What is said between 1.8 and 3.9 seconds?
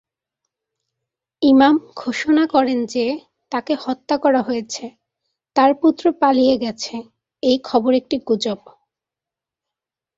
ঘোষণা করেন যে, তাকে